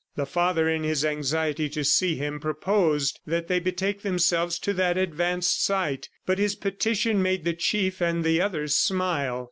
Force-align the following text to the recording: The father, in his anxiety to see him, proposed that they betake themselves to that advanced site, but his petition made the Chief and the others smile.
The 0.15 0.25
father, 0.25 0.67
in 0.67 0.81
his 0.81 1.05
anxiety 1.05 1.69
to 1.69 1.83
see 1.83 2.15
him, 2.15 2.39
proposed 2.39 3.19
that 3.27 3.47
they 3.47 3.59
betake 3.59 4.01
themselves 4.01 4.57
to 4.57 4.73
that 4.73 4.97
advanced 4.97 5.63
site, 5.63 6.09
but 6.25 6.39
his 6.39 6.55
petition 6.55 7.21
made 7.21 7.43
the 7.43 7.53
Chief 7.53 8.01
and 8.01 8.23
the 8.23 8.41
others 8.41 8.75
smile. 8.75 9.39